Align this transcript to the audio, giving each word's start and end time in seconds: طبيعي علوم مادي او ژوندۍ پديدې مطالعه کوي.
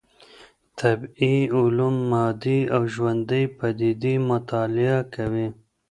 طبيعي 0.79 1.33
علوم 1.57 1.95
مادي 2.11 2.59
او 2.75 2.81
ژوندۍ 2.93 3.43
پديدې 3.57 4.13
مطالعه 4.31 4.99
کوي. 5.15 5.47